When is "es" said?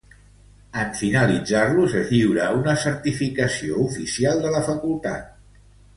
2.01-2.09